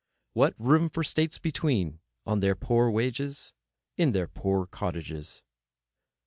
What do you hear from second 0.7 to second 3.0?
for states between—on their poor